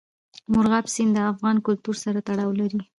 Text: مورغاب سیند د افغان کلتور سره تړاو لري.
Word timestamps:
مورغاب 0.51 0.85
سیند 0.93 1.11
د 1.15 1.19
افغان 1.31 1.57
کلتور 1.67 1.95
سره 2.03 2.19
تړاو 2.27 2.51
لري. 2.59 2.79